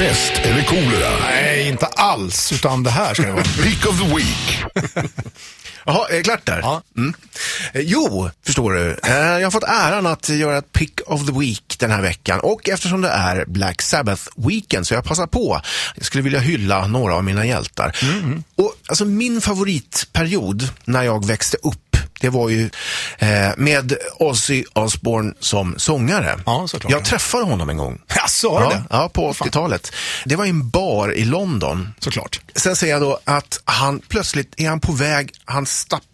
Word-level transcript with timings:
Pest 0.00 0.32
eller 0.44 0.62
kolera? 0.64 1.10
Nej, 1.20 1.68
inte 1.68 1.86
alls. 1.86 2.52
Utan 2.52 2.82
det 2.82 2.90
här 2.90 3.14
ska 3.14 3.22
det 3.22 3.32
vara. 3.32 3.42
Pick 3.62 3.86
of 3.86 3.98
the 4.00 4.14
Week. 4.16 4.64
Jaha, 5.86 6.06
är 6.10 6.16
det 6.16 6.22
klart 6.22 6.46
där? 6.46 6.58
Ja. 6.58 6.82
Mm. 6.96 7.14
Eh, 7.72 7.80
Jo, 7.80 8.30
förstår 8.46 8.72
du. 8.72 8.96
Eh, 9.04 9.14
Jag 9.16 9.46
har 9.46 9.50
fått 9.50 9.64
äran 9.64 10.06
att 10.06 10.28
göra 10.28 10.58
ett 10.58 10.72
pick 10.72 11.00
of 11.06 11.26
the 11.26 11.32
week 11.32 11.76
den 11.78 11.90
här 11.90 12.02
veckan 12.02 12.40
och 12.40 12.68
eftersom 12.68 13.00
det 13.00 13.08
är 13.08 13.44
Black 13.46 13.82
Sabbath 13.82 14.22
weekend 14.36 14.86
så 14.86 14.94
jag 14.94 15.04
passar 15.04 15.26
på. 15.26 15.60
Jag 15.96 16.04
skulle 16.04 16.22
vilja 16.22 16.40
hylla 16.40 16.86
några 16.86 17.14
av 17.14 17.24
mina 17.24 17.46
hjältar. 17.46 17.96
Och 18.56 18.74
alltså 18.86 19.04
min 19.04 19.40
favoritperiod 19.40 20.68
när 20.84 21.02
jag 21.02 21.26
växte 21.26 21.56
upp 21.62 21.89
det 22.20 22.28
var 22.28 22.48
ju 22.48 22.70
eh, 23.18 23.28
med 23.56 23.92
Ozzy 24.18 24.64
Osbourne 24.72 25.32
som 25.40 25.74
sångare. 25.78 26.40
Ja, 26.46 26.66
såklart. 26.68 26.92
Jag 26.92 27.04
träffade 27.04 27.44
honom 27.44 27.68
en 27.70 27.76
gång. 27.76 28.00
Jaså, 28.16 28.48
har 28.54 28.62
Ja, 28.62 28.68
det? 28.70 28.82
ja, 28.90 29.08
på 29.08 29.32
80-talet. 29.32 29.92
Det 30.24 30.36
var 30.36 30.44
i 30.44 30.48
en 30.48 30.68
bar 30.70 31.12
i 31.14 31.24
London. 31.24 31.88
Såklart. 31.98 32.40
Sen 32.56 32.76
säger 32.76 32.92
jag 32.92 33.02
då 33.02 33.18
att 33.24 33.60
han 33.64 34.00
plötsligt 34.08 34.54
är 34.56 34.68
han 34.68 34.80
på 34.80 34.92
väg, 34.92 35.30
han 35.44 35.66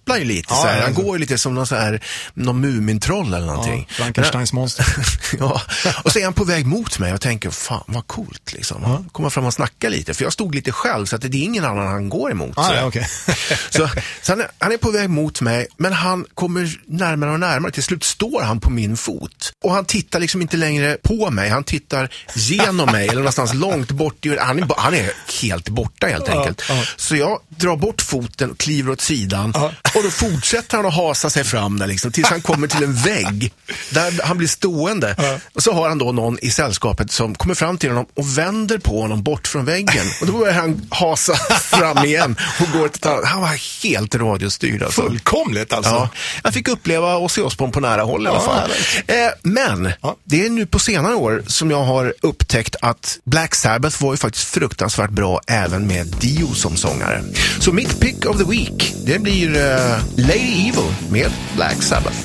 stapplar 0.07 0.17
ju 0.19 0.25
lite 0.25 0.47
Ja, 0.55 0.57
så 0.57 0.67
här. 0.67 0.77
ja, 0.79 0.83
Han 0.85 0.95
ja. 0.97 1.03
går 1.03 1.17
ju 1.17 1.21
lite 1.21 1.39
som 1.39 1.55
någon, 1.55 1.67
så 1.67 1.75
här, 1.75 2.01
någon 2.35 2.61
Mumintroll 2.61 3.35
eller 3.35 3.47
någonting. 3.47 3.87
Ja, 3.89 3.95
Frankensteins 3.95 4.53
monster. 4.53 4.87
ja, 5.39 5.63
och 6.05 6.13
så 6.13 6.19
är 6.19 6.25
han 6.25 6.33
på 6.33 6.45
väg 6.45 6.67
mot 6.67 6.99
mig 6.99 7.13
och 7.13 7.21
tänker, 7.21 7.51
fan 7.51 7.85
vad 7.87 8.07
coolt 8.07 8.53
liksom. 8.53 9.09
Kommer 9.13 9.31
fram 9.31 9.45
och 9.45 9.55
snackar 9.55 9.91
lite, 9.91 10.15
för 10.15 10.25
jag 10.25 10.33
stod 10.33 10.55
lite 10.55 10.73
själv 10.73 11.07
så 11.07 11.17
att 11.17 11.23
det 11.23 11.29
är 11.39 11.43
ingen 11.43 11.65
annan 11.65 11.87
han 11.87 12.09
går 12.09 12.31
emot. 12.31 12.53
Ah, 12.59 12.65
så 12.69 12.75
ja, 12.75 12.85
okej. 12.87 13.09
så, 13.71 13.89
så 14.23 14.33
han, 14.33 14.41
är, 14.41 14.49
han 14.59 14.73
är 14.73 14.77
på 14.77 14.91
väg 14.91 15.11
mot 15.11 15.41
mig, 15.41 15.67
men 15.77 15.93
han 15.93 16.25
kommer 16.35 16.81
närmare 16.87 17.31
och 17.31 17.41
närmare. 17.41 17.73
Till 17.73 17.83
slut 17.83 18.05
står 18.05 18.43
han 18.43 18.61
på 18.61 18.71
min 18.71 18.97
fot. 18.97 19.53
Och 19.65 19.73
han 19.73 19.85
tittar 19.85 20.21
liksom 20.21 20.43
inte 20.43 20.57
längre 20.57 20.97
på 21.03 21.31
mig, 21.31 21.49
han 21.49 21.65
tittar 21.65 22.09
genom 22.35 22.93
mig 22.93 23.05
eller 23.09 23.21
någonstans 23.21 23.55
långt 23.67 23.91
bort. 23.91 24.27
i- 24.27 24.39
Han 24.39 24.59
är, 24.63 24.69
han 24.77 24.95
är 24.95 25.13
helt 25.43 25.69
borta 25.69 26.07
helt 26.07 26.29
enkelt. 26.29 26.63
ja. 26.69 26.83
Så 26.97 27.17
jag 27.17 27.41
drar 27.49 27.77
bort 27.77 28.03
foten 28.03 28.55
kliver 28.59 28.93
åt 28.93 29.01
sidan. 29.01 29.55
Och 29.97 30.03
då 30.03 30.11
fortsätter 30.11 30.77
han 30.77 30.87
att 30.87 30.95
hasa 30.95 31.31
sig 31.31 31.45
fram 31.45 31.79
där 31.79 31.87
liksom, 31.87 32.13
tills 32.13 32.29
han 32.29 32.41
kommer 32.43 32.67
till 32.69 32.83
en 32.85 32.95
vägg. 32.95 33.53
Där 33.91 34.21
han 34.25 34.39
blir 34.39 34.49
stående. 34.49 35.17
Och 35.55 35.63
så 35.63 35.73
har 35.73 35.89
han 35.89 35.99
då 35.99 36.13
någon 36.13 36.39
i 36.43 36.51
sällskapet 36.51 37.13
som 37.13 37.35
kommer 37.35 37.55
fram 37.55 37.79
till 37.79 37.89
honom 37.91 38.07
och 38.15 38.39
vänder 38.39 38.79
på 38.79 39.01
honom 39.01 39.23
bort 39.23 39.47
från 39.49 39.65
väggen. 39.65 40.07
Och 40.21 40.27
då 40.27 40.33
börjar 40.33 40.55
han 40.55 40.87
hasa 40.91 41.35
fram 41.61 42.05
igen 42.05 42.37
och 42.61 42.79
går 42.79 42.89
till. 42.89 43.11
Han 43.25 43.41
var 43.41 43.83
helt 43.83 44.15
radiostyrd 44.15 44.83
alltså. 44.83 45.03
Fullkomligt 45.03 45.73
alltså. 45.73 45.91
Ja, 45.91 46.09
jag 46.45 46.55
fick 46.55 46.69
uppleva 46.69 47.17
Ozzy 47.17 47.43
Osbourne 47.43 47.73
på 47.73 47.81
nära 47.81 48.03
håll 48.03 48.25
i 48.27 48.29
alla 48.29 48.39
Ja, 48.39 48.45
fall. 48.45 48.71
Eh, 49.07 49.15
men 49.43 49.93
det 50.25 50.47
är 50.47 50.51
nu 50.51 50.67
på 50.67 50.79
senare 50.79 51.15
år 51.15 51.43
som 51.47 51.71
jag 51.71 51.85
har 51.85 52.15
upptäckt 52.23 52.77
att 52.83 53.19
Black 53.25 53.55
Sabbath 53.55 54.03
var 54.03 54.13
ju 54.13 54.17
faktiskt 54.17 54.45
fruktansvärt 54.49 55.11
bra 55.11 55.41
även 55.47 55.87
med 55.87 56.07
Dio 56.07 56.55
som 56.55 56.77
sångare. 56.77 57.23
Så 57.61 57.73
mitt 57.73 58.01
pick 58.01 58.27
of 58.27 58.39
the 58.39 58.45
week, 58.45 58.95
det 59.07 59.19
blir 59.19 59.57
eh, 59.57 59.86
Eh, 59.87 60.05
Lady 60.17 60.69
Evil 60.69 60.91
med 61.11 61.31
Black 61.57 61.83
Sabbath. 61.83 62.19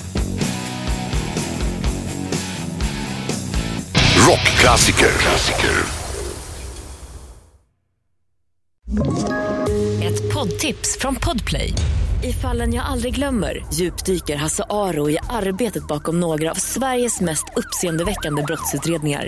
Rockklassiker. 4.28 5.10
Klassiker. 5.20 5.72
Ett 10.04 10.34
poddtips 10.34 10.98
från 11.00 11.16
Podplay. 11.16 11.74
I 12.24 12.34
fallen 12.34 12.74
jag 12.74 12.86
aldrig 12.86 13.16
glömmer 13.16 13.66
djupdyker 13.74 14.36
Hasse 14.36 14.64
Aro 14.70 15.10
i 15.10 15.18
arbetet 15.30 15.88
bakom 15.88 16.20
några 16.20 16.52
av 16.52 16.56
Sveriges 16.56 17.22
mest 17.22 17.46
uppseendeväckande 17.56 18.44
brottsutredningar. 18.44 19.28